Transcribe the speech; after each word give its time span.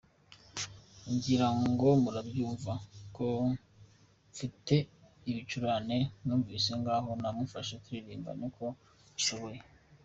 Ngira 1.13 1.47
ngo 1.65 1.87
murabyumva 2.03 2.73
ko 3.15 3.25
mfite 4.31 4.75
ibicurane, 5.29 5.97
mwamvise? 6.23 6.71
Ngaho 6.79 7.09
nimumfashe 7.21 7.75
turirimbane 7.83 8.43
uko 8.49 8.65
mubishoboye. 8.75 9.59